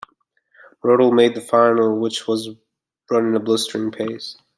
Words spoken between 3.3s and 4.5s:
a blistering pace.